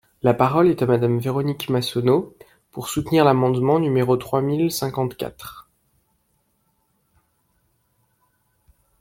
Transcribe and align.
La 0.23 0.33
parole 0.33 0.67
est 0.67 0.81
à 0.81 0.87
Madame 0.87 1.19
Véronique 1.19 1.69
Massonneau, 1.69 2.35
pour 2.71 2.89
soutenir 2.89 3.23
l’amendement 3.23 3.77
numéro 3.77 4.17
trois 4.17 4.41
mille 4.41 4.71
cinquante-quatre. 4.71 5.69